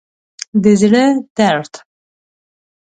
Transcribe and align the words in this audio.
د 0.63 0.65
زړه 0.81 1.03
درد 1.37 1.73